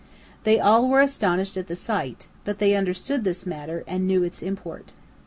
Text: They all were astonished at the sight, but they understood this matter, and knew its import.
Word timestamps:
They 0.45 0.59
all 0.59 0.89
were 0.89 0.99
astonished 1.01 1.57
at 1.57 1.67
the 1.67 1.75
sight, 1.75 2.25
but 2.43 2.57
they 2.57 2.73
understood 2.73 3.23
this 3.23 3.45
matter, 3.45 3.83
and 3.85 4.07
knew 4.07 4.23
its 4.23 4.41
import. 4.41 4.93